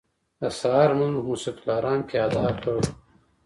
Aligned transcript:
د 0.41 0.43
سهار 0.59 0.89
لمونځ 0.93 1.13
مو 1.17 1.21
په 1.25 1.29
مسجدالحرام 1.31 1.99
کې 2.09 2.15
ادا 2.27 2.45
کړ. 2.61 2.79